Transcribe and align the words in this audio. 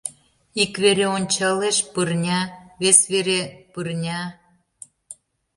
Ик 0.61 0.73
вере 0.83 1.05
ончалеш— 1.17 1.77
пырня, 1.93 2.39
вес 2.81 2.99
вере— 3.11 3.41
пырня... 3.73 4.21